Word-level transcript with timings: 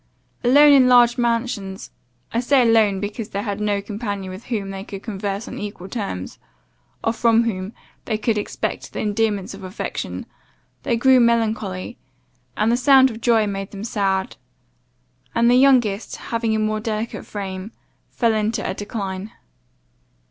Alone 0.43 0.73
in 0.73 0.87
large 0.87 1.19
mansions, 1.19 1.91
I 2.33 2.39
say 2.39 2.63
alone, 2.67 2.99
because 2.99 3.29
they 3.29 3.43
had 3.43 3.59
no 3.61 3.83
companions 3.83 4.31
with 4.33 4.45
whom 4.45 4.71
they 4.71 4.83
could 4.83 5.03
converse 5.03 5.47
on 5.47 5.59
equal 5.59 5.87
terms, 5.87 6.39
or 7.03 7.13
from 7.13 7.43
whom 7.43 7.73
they 8.05 8.17
could 8.17 8.35
expect 8.35 8.93
the 8.93 8.99
endearments 8.99 9.53
of 9.53 9.63
affection, 9.63 10.25
they 10.81 10.97
grew 10.97 11.19
melancholy, 11.19 11.99
and 12.57 12.71
the 12.71 12.77
sound 12.77 13.11
of 13.11 13.21
joy 13.21 13.45
made 13.45 13.69
them 13.69 13.83
sad; 13.83 14.37
and 15.35 15.51
the 15.51 15.55
youngest, 15.55 16.15
having 16.15 16.55
a 16.55 16.57
more 16.57 16.79
delicate 16.79 17.23
frame, 17.27 17.71
fell 18.09 18.33
into 18.33 18.67
a 18.67 18.73
decline. 18.73 19.31